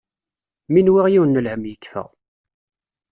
[0.71, 2.03] Mi nwiɣ yiwen n lhem yekfa.